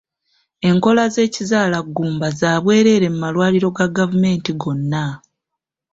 Enkola 0.69 1.03
z’ekizaalaggumba 1.13 2.27
za 2.39 2.51
bwereere 2.63 3.07
mu 3.13 3.19
malwaliro 3.23 3.69
ga 3.77 3.87
gavumenti 3.97 4.51
gonna. 4.61 5.05